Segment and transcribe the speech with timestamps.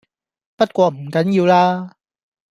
[0.55, 1.95] 不過唔緊要啦